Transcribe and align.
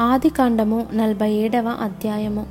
ఆదికాండము 0.00 0.86
నలభై 0.94 1.32
ఏడవ 1.32 1.68
అధ్యాయము. 1.68 2.46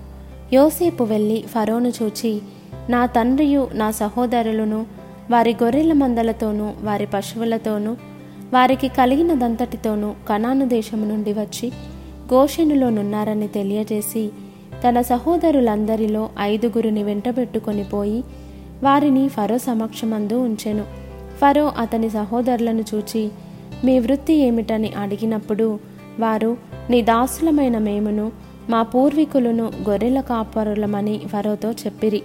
యోసేపు 0.54 1.04
వెళ్ళి 1.04 1.44
ఫరోను 1.48 1.92
చూచి 2.04 2.42
నా 2.90 3.06
తండ్రియు 3.06 3.68
నా 3.74 3.92
సహోదరులను 3.92 4.86
వారి 5.32 5.56
గొర్రెల 5.64 5.94
మందలతోనూ 5.94 6.74
వారి 6.82 7.08
పశువులతోనూ 7.14 7.96
వారికి 8.54 8.88
కలిగినదంతటితోనూ 8.88 10.14
కనాను 10.30 10.68
దేశము 10.68 11.06
నుండి 11.06 11.34
వచ్చి 11.34 11.72
గోషెనులోనున్నారని 12.34 13.48
తెలియజేసి 13.48 14.30
తన 14.88 15.02
సహోదరులందరిలో 15.02 16.30
ఐదుగురిని 16.40 17.04
వెంటబెట్టుకొని 17.04 17.84
పోయి 17.84 18.24
వారిని 18.84 19.28
ఫరో 19.28 19.58
సమక్షమందు 19.58 20.34
ఉంచెను. 20.34 20.84
ఫరో 21.42 21.72
అతని 21.78 22.10
సహోదరులను 22.10 22.84
చూచి 22.96 23.30
మీ 23.84 24.00
వృత్తి 24.00 24.34
ఏమిటని 24.34 24.94
అడిగినప్పుడు 24.94 25.80
వారు 26.20 26.73
నీ 26.90 27.02
దాసులమైన 27.02 27.78
మేమును 27.78 28.32
మా 28.70 28.82
పూర్వీకులను 28.82 29.72
గొర్రెల 29.90 30.22
కాపరులమని 30.22 31.18
ఫరోతో 31.18 31.72
చెప్పిరి. 31.72 32.22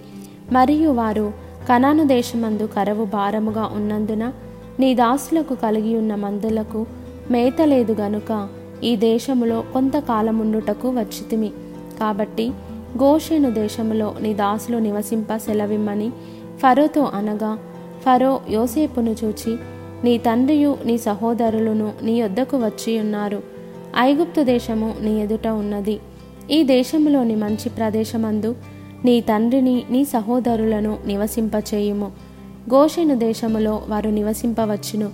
మరియు 0.51 0.89
వారు 0.89 1.33
కనాను 1.69 2.07
దేశమందు 2.07 2.63
కరవు 2.63 3.05
భారముగా 3.05 3.69
ఉన్నందున 3.73 4.33
నీ 4.79 4.95
దాసులకు 4.95 5.55
కలిగి 5.55 5.97
ఉన్న 5.97 6.15
మందులకు 6.15 6.85
మేత 7.31 7.61
లేదు 7.61 7.91
గనుక 7.91 8.47
ఈ 8.83 8.95
దేశములో 8.95 9.63
కొంతకాలముండుటకు 9.73 10.89
వచ్చితిమి. 10.89 11.51
కాబట్టి 11.99 12.51
గోషేను 13.03 13.51
దేశములో 13.51 14.15
నీ 14.21 14.33
దాసులు 14.33 14.77
నివసింప 14.77 15.35
సెలవిమ్మని 15.35 16.09
ఫరోతో 16.57 17.03
అనగా 17.03 17.57
ఫరో 18.05 18.41
యోసేపును 18.49 19.15
చూచి 19.23 19.57
నీ 20.03 20.17
తండ్రియు 20.17 20.77
నీ 20.85 20.97
సహోదరులను 20.97 21.93
నీ 22.03 22.11
యొద్దకు 22.11 22.57
వచ్చి 22.57 22.99
ఉన్నారు. 22.99 23.58
ఐగుప్తు 23.97 24.43
దేశము 24.43 24.95
నీ 25.01 25.21
ఎదుట 25.21 25.47
ఉన్నది. 25.47 25.99
ఈ 26.51 26.63
దేశములోని 26.63 27.35
మంచి 27.35 27.69
ప్రదేశమందు 27.69 28.55
నీ 29.05 29.21
తండ్రిని 29.21 29.83
నీ 29.89 30.05
సహోదరులను 30.05 30.97
నివసింపచేయుము. 31.05 32.11
గోషెను 32.73 33.15
దేశములో 33.15 33.81
వారు 33.87 34.09
నివసింపవచ్చును. 34.09 35.05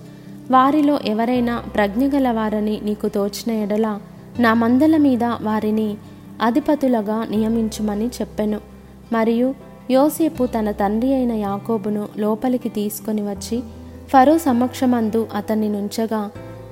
వారిలో 0.50 0.98
ఎవరైనా 1.04 1.58
ప్రజ్ఞగల 1.58 2.30
వారని 2.30 2.80
నీకు 2.82 3.08
తోచిన 3.08 3.52
ఎడల 3.52 3.98
నా 4.38 4.54
మందల 4.54 4.96
మీద 4.96 5.24
వారిని 5.24 5.94
అధిపతులుగా 6.42 7.26
నియమించుమని 7.30 8.06
చెప్పెను. 8.06 8.60
మరియు 9.12 9.54
యోసేపు 9.90 10.46
తన 10.46 10.70
తండ్రి 10.70 11.14
అయిన 11.14 11.32
యాకోబును 11.32 12.08
లోపలికి 12.18 12.68
తీసుకొని 12.68 13.22
వచ్చి 13.22 13.60
ఫరో 14.08 14.38
సమక్షమందు 14.38 15.28
అతన్ని 15.34 15.68
నుంచగా 15.68 16.30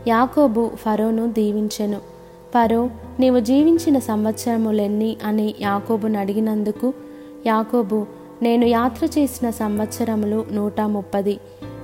యాకోబు 0.09 0.71
ఫరోను 0.75 1.33
దీవించెను. 1.33 1.97
ఫరో 2.55 2.91
నీవు 3.21 3.41
జీవించిన 3.41 3.99
సంవత్సరములెన్ని 3.99 5.17
అని 5.25 5.55
యాకోబును 5.61 6.19
అడిగినందుకు 6.19 6.93
యాకోబు 7.47 8.07
నేను 8.43 8.65
యాత్ర 8.65 9.07
చేసిన 9.19 9.51
సంవత్సరములు 9.51 10.45
నూట 10.53 10.81
ముప్పది. 10.81 11.39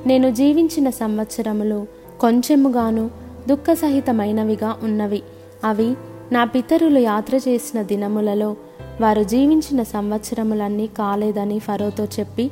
నేను 0.06 0.30
జీవించిన 0.30 0.90
సంవత్సరములు 0.90 1.86
కొంచెముగాను 2.20 3.10
దుఃఖసహితమైనవిగా 3.48 4.76
ఉన్నవి. 4.82 5.22
అవి 5.64 5.94
నా 6.32 6.44
పితరులు 6.44 6.98
యాత్ర 6.98 7.36
చేసిన 7.36 7.82
దినములలో 7.82 8.56
వారు 9.00 9.22
జీవించిన 9.22 9.82
సంవత్సరములన్నీ 9.82 10.86
కాలేదని 10.86 11.58
ఫరోతో 11.58 12.04
చెప్పి 12.04 12.50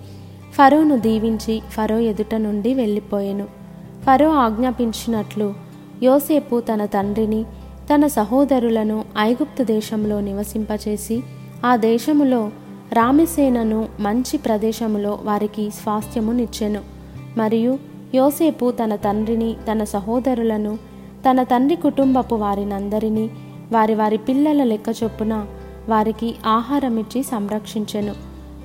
ఫరోను 0.52 0.98
దీవించి 0.98 1.60
ఫరో 1.70 1.98
ఎదుట 1.98 2.34
నుండి 2.34 2.74
వెళ్ళిపోయెను. 2.74 3.67
ఫరో 4.06 4.30
ఆజ్ఞాపించినట్లు 4.30 5.54
యోసేపు 6.02 6.60
తన 6.60 6.84
తండ్రిని 6.84 7.44
తన 7.94 8.06
సహోదరులను 8.06 9.04
ఐగుప్తు 9.18 9.62
దేశంలో 9.62 10.20
నివసింపచేసి 10.20 11.22
ఆ 11.66 11.76
దేశములో 11.76 12.50
రామసేనను 12.92 13.88
మంచి 14.00 14.36
ప్రదేశములో 14.36 15.18
వారికి 15.22 15.70
స్వాస్థ్యమునిచ్చెను. 15.70 16.80
మరియు 17.36 17.78
యోసేపు 18.14 18.70
తన 18.70 18.96
తండ్రిని 18.96 19.56
తన 19.72 19.84
సహోదరులను 19.84 20.78
తన 21.30 21.42
తండ్రి 21.42 21.76
కుటుంబపు 21.76 22.34
వారినందరినీ 22.34 23.30
వారి 23.72 23.94
వారి 23.94 24.16
పిల్లల 24.16 24.64
లెక్క 24.64 24.94
చొప్పున 25.04 25.46
వారికి 25.88 26.34
ఆహారమిచ్చి 26.46 27.22
సంరక్షించెను. 27.22 28.12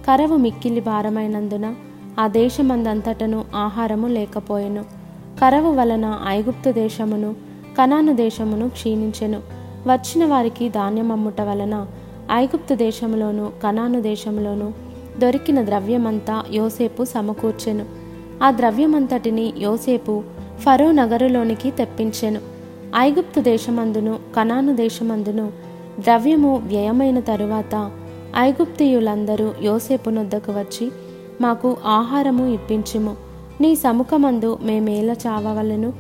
కరవు 0.08 0.38
మిక్కిలి 0.38 0.82
భారమైనందున 0.82 1.76
ఆ 2.20 2.28
దేశమందంతటను 2.28 3.46
ఆహారము 3.56 4.08
లేకపోయెను. 4.08 5.03
కరవు 5.44 5.72
వలన 5.72 6.20
ఐగుప్తు 6.28 6.72
దేశమును 6.72 7.36
కనాను 7.78 8.16
దేశమును 8.16 8.70
క్షీణించెను. 8.70 9.42
వచ్చిన 9.88 10.26
వారికి 10.26 10.70
ధాన్యం 10.70 11.12
అమ్ముట 11.12 11.42
వలన 11.42 11.88
ఐగుప్తు 12.32 12.76
దేశములోను 12.76 13.52
కనాను 13.64 14.02
దేశంలోను 14.02 14.74
దొరికిన 15.20 15.66
ద్రవ్యమంతా 15.66 16.44
యోసేపు 16.52 17.04
సమకూర్చెను. 17.04 17.86
ఆ 18.44 18.52
ద్రవ్యమంతటిని 18.52 19.54
యోసేపు 19.58 20.24
ఫరో 20.60 20.92
నగరులోనికి 20.92 21.72
తెప్పించెను. 21.72 22.40
ఐగుప్తు 22.98 23.42
దేశమందును 23.42 24.20
కనాను 24.36 24.76
దేశమందును 24.76 25.52
ద్రవ్యము 26.00 26.56
వ్యయమైన 26.56 27.20
తరువాత 27.20 27.92
ఐగుప్తియులందరూ 28.38 29.52
యోసేపునొద్దకు 29.62 30.52
వచ్చి 30.52 30.92
మాకు 31.42 31.78
ఆహారము 31.86 32.48
ఇప్పించుము. 32.48 33.33
నీ 33.64 33.76
సముఖమందు 33.76 34.58
మేమేల 34.64 35.12
చావవలను? 35.12 35.94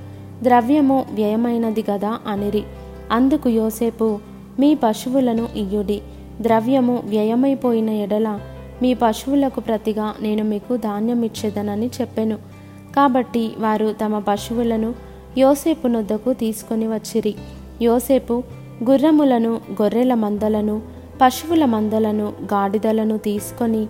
ద్రవ్యము 0.44 1.06
వ్యయమైనది 1.12 1.84
గదా 1.92 2.12
అనిరి. 2.28 2.64
అందుకు 3.12 3.50
యోసేపు 3.50 4.08
మీ 4.60 4.70
పశువులను 4.76 5.46
ఇయ్యుడి. 5.56 6.02
ద్రవ్యము 6.42 7.04
వ్యయమైపోయిన 7.06 7.90
ఎడల 7.90 8.40
మీ 8.82 8.94
పశువులకు 8.94 9.60
ప్రతిగా 9.60 10.14
నేను 10.22 10.44
మీకు 10.44 10.78
ధాన్యం 10.78 11.24
ఇచ్చేదనని 11.24 11.90
చెప్పెను. 12.02 12.38
కాబట్టి 12.96 13.44
వారు 13.60 13.96
తమ 14.06 14.20
పశువులను 14.20 14.90
యోసేపు 15.38 15.88
నొద్దకు 15.88 16.34
తీసుకొని 16.34 16.88
వచ్చిరి. 16.88 17.36
యోసేపు 17.82 18.44
గుర్రములను 18.90 19.54
గొర్రెల 19.82 20.14
మందలను 20.14 20.82
పశువుల 21.22 21.66
మందలను 21.66 22.28
గాడిదలను 22.54 23.18
తీసుకొని 23.18 23.84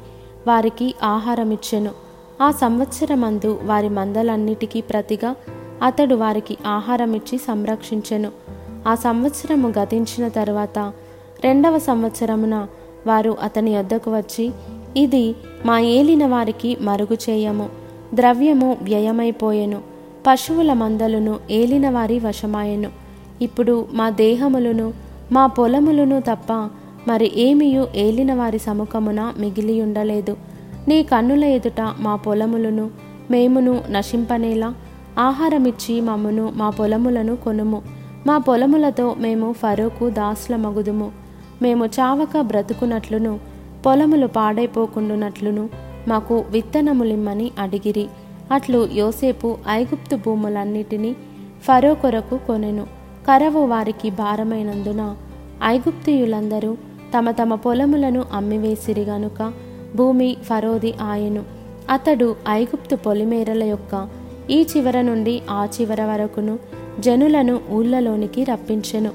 వారికి 0.48 0.94
ఆహారమిచ్చెను. 1.04 2.03
ఆ 2.44 2.52
సంవత్సరమందు 2.52 3.60
వారి 3.64 3.90
మందలన్నిటికీ 3.90 4.82
ప్రతిగా 4.82 5.36
అతడు 5.84 6.16
వారికి 6.16 6.58
ఆహారమిచ్చి 6.68 7.38
సంరక్షించెను. 7.38 8.32
ఆ 8.88 8.96
సంవత్సరము 8.96 9.74
గతించిన 9.80 10.28
తరువాత 10.28 10.80
రెండవ 11.44 11.78
సంవత్సరమున 11.78 12.68
వారు 13.08 13.38
అతని 13.42 13.78
వద్దకు 13.78 14.18
వచ్చి 14.18 14.52
ఇది 14.98 15.36
మా 15.66 15.80
ఏలిన 15.80 16.26
వారికి 16.26 16.78
మరుగు 16.82 17.18
చేయము. 17.30 17.70
ద్రవ్యము 18.14 18.78
వ్యయమైపోయెను. 18.82 19.82
పశువుల 20.28 20.74
మందలను 20.74 21.40
ఏలిన 21.52 21.90
వారి 21.90 22.20
వశమాయెను. 22.20 22.90
ఇప్పుడు 23.42 23.86
మా 23.94 24.10
దేహములను 24.10 24.94
మా 25.32 25.48
పొలములను 25.48 26.20
తప్ప 26.20 26.70
మరి 27.08 27.32
ఏమియు 27.36 27.88
ఏలిన 27.96 28.34
వారి 28.34 28.60
సముఖమున 28.60 29.34
మిగిలి 29.38 29.82
ఉండలేదు 29.82 30.38
నీ 30.88 31.04
కన్నుల 31.04 31.44
ఎదుట 31.44 31.82
మా 32.00 32.16
పొలములను 32.16 32.90
మేమును 33.32 33.82
నశింపనేలా 33.90 34.74
ఆహారమిచ్చి 35.20 36.02
మమ్మును 36.02 36.54
మా 36.56 36.70
పొలములను 36.70 37.36
కొనుము. 37.36 37.82
మా 38.28 38.38
పొలములతో 38.38 39.16
మేము 39.20 39.54
ఫరోకు 39.54 40.10
దాసుల 40.10 40.56
మగుదుము 40.56 41.12
మేము 41.62 41.86
చావక 41.86 42.42
బ్రతుకునట్లును 42.42 43.40
పొలములు 43.86 44.28
పాడైపోకుండునట్లును 44.28 45.70
మాకు 46.08 46.46
విత్తనములిమ్మని 46.50 47.52
అడిగిరి. 47.60 48.08
అట్లు 48.52 48.90
యోసేపు 48.94 49.58
ఐగుప్తు 49.70 50.16
భూములన్నిటినీ 50.16 51.16
ఫరో 51.64 51.94
కొరకు 51.94 52.40
కొనెను. 52.48 52.88
కరవు 53.28 53.66
వారికి 53.66 54.10
భారమైనందున 54.10 55.16
ఐగుప్తియులందరూ 55.64 56.78
తమ 57.18 57.32
తమ 57.32 57.56
పొలములను 57.56 58.24
అమ్మివేసిరి 58.34 59.02
గనుక 59.02 59.54
భూమి 59.96 60.38
ఫరోది 60.44 60.94
ఆయను. 61.02 61.44
అతడు 61.90 62.36
ఐగుప్తు 62.50 62.96
పొలిమేరల 62.96 63.64
యొక్క 63.64 64.10
ఈ 64.50 64.66
చివర 64.78 65.02
నుండి 65.02 65.42
ఆ 65.50 65.68
చివర 65.82 66.06
వరకును 66.06 66.60
జనులను 67.00 67.60
ఊళ్ళలోనికి 67.72 68.44
రప్పించెను. 68.44 69.12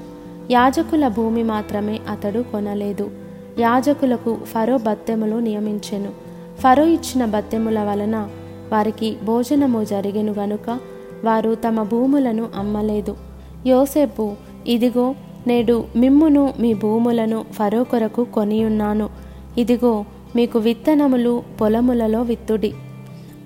యాజకుల 0.51 1.07
భూమి 1.07 1.43
మాత్రమే 1.43 1.99
అతడు 2.09 2.39
కొనలేదు. 2.39 3.11
యాజకులకు 3.59 4.37
ఫరో 4.45 4.77
బత్తెములు 4.77 5.35
నియమించెను. 5.35 6.09
ఫరో 6.59 6.83
ఇచ్చిన 6.83 7.25
బత్తెముల 7.25 7.79
వలన 7.79 8.29
వారికి 8.71 9.17
భోజనము 9.23 9.83
జరిగెను 9.83 10.33
గనుక 10.33 10.79
వారు 11.23 11.55
తమ 11.55 11.83
భూములను 11.83 12.47
అమ్మలేదు. 12.55 13.17
యోసేపు 13.67 14.35
ఇదిగో 14.67 15.15
నేడు 15.47 15.83
మిమ్మును 15.95 16.53
మీ 16.59 16.73
భూములను 16.73 17.45
ఫరో 17.51 17.83
కొరకు 17.83 18.23
కొనియున్నాను. 18.23 19.09
ఇదిగో 19.57 20.05
మీకు 20.35 20.59
విత్తనములు 20.59 21.43
పొలములలో 21.61 22.21
విత్తుడి. 22.21 22.73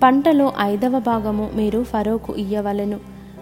పంటలో 0.03 0.53
ఐదవ 0.59 1.00
భాగము 1.00 1.50
మీరు 1.56 1.83
ఫరోకు 1.83 2.33
ఇయ్యవలెను. 2.35 3.00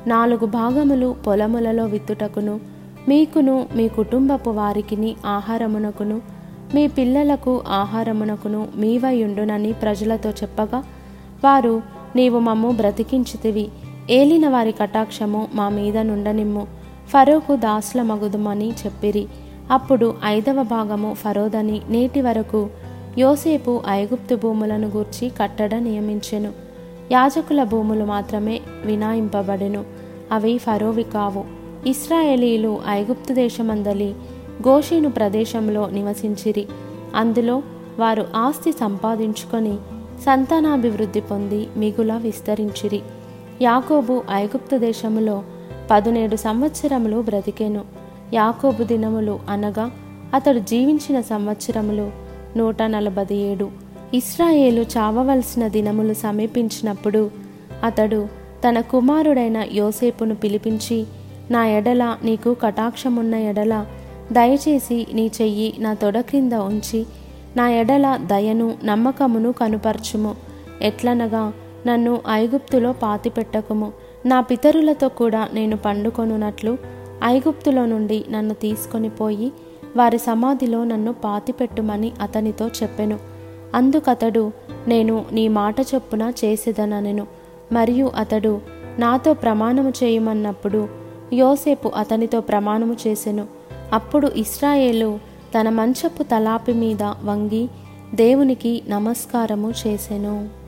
నాలుగు 0.08 0.46
భాగములు 0.46 1.16
పొలములలో 1.28 1.86
విత్తుటకును 1.86 2.60
మీకును 3.10 3.68
మీ 3.76 3.88
కుటుంబపు 3.88 4.50
వారికిని 4.50 5.16
ఆహారమునకును 5.26 6.22
మీ 6.76 6.88
పిల్లలకు 6.88 7.62
ఆహారమునకును 7.68 8.68
మీవయుండునని 8.76 9.74
ప్రజలతో 9.74 10.30
చెప్పగా 10.30 10.84
వారు 11.44 11.82
నీవు 12.16 12.40
మమ్ము 12.40 12.72
బ్రతికించితివి 12.72 13.70
ఏలిన 14.10 14.50
వారి 14.50 14.72
కటాక్షము 14.72 15.48
మా 15.56 15.70
మీద 15.70 15.98
నుండనిమ్ము 15.98 16.68
ఫరోకు 17.10 17.56
దాసుల 17.56 18.02
మగుదుమని 18.02 18.70
చెప్పిరి. 18.70 19.28
అప్పుడు 19.72 20.16
ఐదవ 20.26 20.64
భాగము 20.64 21.14
ఫరోదని 21.14 21.82
నేటి 21.90 22.22
వరకు 22.22 22.70
యోసేపు 23.18 23.82
ఐగుప్తు 23.90 24.36
భూములను 24.36 24.88
గూర్చి 24.88 25.30
కట్టడ 25.30 25.76
నియమించెను. 25.76 26.52
యాజకుల 27.12 27.64
భూములు 27.64 28.06
మాత్రమే 28.06 28.62
వినాయింపబడెను. 28.86 29.86
అవి 30.32 30.58
ఫరోవి 30.58 31.04
కావు. 31.04 31.44
ఇస్రాయేలీలు 31.88 32.80
ఐగుప్తు 32.90 33.34
దేశమందలి 33.34 34.16
గోషీను 34.68 35.10
ప్రదేశంలో 35.10 35.90
నివసించిరి. 35.90 36.68
అందులో 37.16 37.64
వారు 38.00 38.26
ఆస్తి 38.36 38.72
సంపాదించుకొని 38.72 39.76
సంతానాభివృద్ధి 40.26 41.22
పొంది 41.22 41.68
మిగుల 41.78 42.14
విస్తరించిరి. 42.14 43.02
యాకోబు 43.62 44.24
ఐగుప్తు 44.32 44.78
దేశములో 44.78 45.44
పదునేడు 45.92 46.36
సంవత్సరములు 46.36 47.22
బ్రతికెను. 47.22 47.82
యాకోబు 48.34 48.84
దినములు 48.84 49.40
అనగా 49.50 49.92
అతడు 50.34 50.60
జీవించిన 50.60 51.22
సంవత్సరములు 51.22 52.21
నూట 52.58 52.82
నలభై 52.82 53.36
ఏడు. 53.36 53.72
ఇస్రాయేలు 54.14 54.82
చావవలసిన 54.82 55.68
దినములు 55.68 56.14
సమీపించినప్పుడు 56.14 57.32
అతడు 57.84 58.28
తన 58.70 58.82
కుమారుడైన 58.82 59.68
యోసేపును 59.72 60.36
పిలిపించి 60.36 61.06
నా 61.52 61.68
ఎడల 61.68 62.18
నీకు 62.24 62.54
కటాక్షమున్న 62.54 63.36
ఎడల 63.36 63.86
దయచేసి 64.32 65.08
నీ 65.14 65.32
చెయ్యి 65.42 65.74
నా 65.80 65.94
తొడ 65.94 66.20
క్రింద 66.20 66.54
ఉంచి 66.54 67.06
నా 67.58 67.70
ఎడల 67.70 68.20
దయను 68.26 68.78
నమ్మకమును 68.84 69.52
కనుపరచుము. 69.52 70.36
ఎట్లనగా 70.82 71.54
నన్ను 71.88 72.22
ఐగుప్తులో 72.30 72.92
పాతిపెట్టకుము. 72.92 73.92
నా 74.26 74.42
పితరులతో 74.42 75.08
కూడా 75.08 75.50
నేను 75.54 75.78
పండుకొనున్నట్లు 75.78 76.78
ఐగుప్తులో 77.24 77.86
నుండి 77.86 78.26
నన్ను 78.30 78.54
తీసుకొని 78.54 79.10
పోయి 79.10 79.52
వారి 79.98 80.18
సమాధిలో 80.18 80.84
నన్ను 80.84 81.14
పాతిపెట్టుమని 81.14 82.12
అతనితో 82.22 82.68
చెప్పెను. 82.68 83.20
అందుకతడు 83.76 84.52
నేను 84.88 85.26
నీ 85.32 85.48
మాట 85.48 85.76
చొప్పున 85.80 86.34
చేసేదననెను. 86.46 87.28
మరియు 87.72 88.12
అతడు 88.16 88.62
నాతో 89.00 89.34
ప్రమాణము 89.34 89.94
చేయమన్నప్పుడు 90.04 90.88
యోసేపు 91.34 91.92
అతనితో 91.96 92.42
ప్రమాణము 92.42 92.98
చేసెను. 93.08 93.48
అప్పుడు 93.94 94.28
ఇస్రాయేలు 94.36 95.20
తన 95.60 95.70
మంచపు 95.70 96.24
తలాపి 96.24 96.74
మీద 96.74 97.04
వంగి 97.04 97.70
దేవునికి 98.16 98.84
నమస్కారము 98.90 99.74
చేసెను. 99.88 100.61